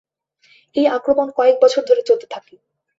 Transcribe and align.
এই 0.75 0.85
আক্রমণ 0.89 1.27
কয়েক 1.37 1.55
বছর 1.63 1.81
ধরে 1.89 2.01
চলতে 2.01 2.25
থাকে। 2.31 2.55